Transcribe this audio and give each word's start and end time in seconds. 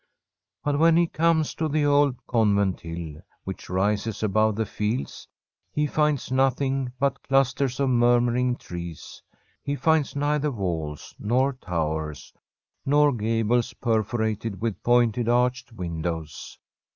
But 0.63 0.79
when 0.79 0.97
he 0.97 1.05
comes 1.05 1.53
to 1.53 1.67
the 1.67 1.85
old 1.85 2.25
Convent 2.25 2.79
Hill 2.81 3.21
which 3.43 3.69
rises 3.69 4.23
above 4.23 4.55
the 4.55 4.65
fields, 4.65 5.27
he 5.71 5.85
finds 5.85 6.31
nothing 6.31 6.91
but 6.99 7.21
clusters 7.21 7.79
of 7.79 7.89
murmuring 7.91 8.55
trees; 8.55 9.21
he 9.63 9.75
finds 9.75 10.15
neither 10.15 10.49
walls, 10.49 11.13
nor 11.19 11.53
tow 11.53 11.95
ers, 11.99 12.33
nor 12.83 13.13
gables 13.13 13.73
perforated 13.73 14.59
with 14.59 14.81
pointed 14.81 15.29
arched 15.29 15.71
windows. 15.71 16.57